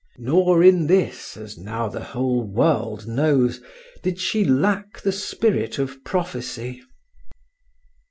Nor 0.17 0.63
in 0.63 0.87
this, 0.87 1.37
as 1.37 1.59
now 1.59 1.87
the 1.87 2.03
whole 2.03 2.41
world 2.41 3.05
knows, 3.07 3.61
did 4.01 4.19
she 4.19 4.43
lack 4.43 4.99
the 5.01 5.11
spirit 5.11 5.77
of 5.77 6.03
prophecy. 6.03 6.81